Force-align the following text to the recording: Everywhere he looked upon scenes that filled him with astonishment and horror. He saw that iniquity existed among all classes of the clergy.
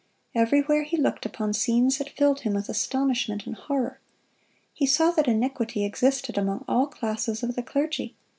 Everywhere 0.33 0.81
he 0.81 0.97
looked 0.97 1.27
upon 1.27 1.53
scenes 1.53 1.99
that 1.99 2.09
filled 2.09 2.39
him 2.39 2.55
with 2.55 2.69
astonishment 2.69 3.45
and 3.45 3.53
horror. 3.55 3.99
He 4.73 4.87
saw 4.87 5.11
that 5.11 5.27
iniquity 5.27 5.85
existed 5.85 6.39
among 6.39 6.65
all 6.67 6.87
classes 6.87 7.43
of 7.43 7.53
the 7.55 7.61
clergy. 7.61 8.15